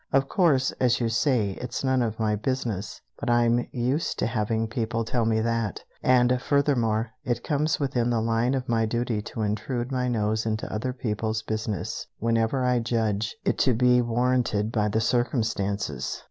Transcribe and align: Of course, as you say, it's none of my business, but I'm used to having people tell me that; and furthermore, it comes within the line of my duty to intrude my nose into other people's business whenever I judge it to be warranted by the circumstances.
Of 0.11 0.27
course, 0.27 0.71
as 0.79 0.99
you 0.99 1.09
say, 1.09 1.51
it's 1.61 1.83
none 1.83 2.01
of 2.01 2.19
my 2.19 2.35
business, 2.35 2.99
but 3.19 3.29
I'm 3.29 3.67
used 3.71 4.17
to 4.17 4.25
having 4.25 4.67
people 4.67 5.05
tell 5.05 5.25
me 5.27 5.41
that; 5.41 5.83
and 6.01 6.41
furthermore, 6.41 7.11
it 7.23 7.43
comes 7.43 7.79
within 7.79 8.09
the 8.09 8.19
line 8.19 8.55
of 8.55 8.67
my 8.67 8.87
duty 8.87 9.21
to 9.21 9.43
intrude 9.43 9.91
my 9.91 10.07
nose 10.07 10.43
into 10.43 10.65
other 10.73 10.91
people's 10.91 11.43
business 11.43 12.07
whenever 12.17 12.65
I 12.65 12.79
judge 12.79 13.35
it 13.45 13.59
to 13.59 13.75
be 13.75 14.01
warranted 14.01 14.71
by 14.71 14.87
the 14.87 14.99
circumstances. 15.01 16.19